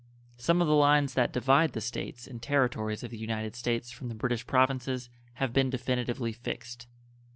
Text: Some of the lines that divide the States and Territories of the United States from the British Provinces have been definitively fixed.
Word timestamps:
Some 0.35 0.63
of 0.63 0.67
the 0.67 0.73
lines 0.73 1.13
that 1.13 1.31
divide 1.31 1.73
the 1.73 1.79
States 1.79 2.25
and 2.25 2.41
Territories 2.41 3.03
of 3.03 3.11
the 3.11 3.19
United 3.19 3.55
States 3.55 3.91
from 3.91 4.07
the 4.09 4.15
British 4.15 4.47
Provinces 4.47 5.11
have 5.33 5.53
been 5.53 5.69
definitively 5.69 6.33
fixed. 6.33 6.87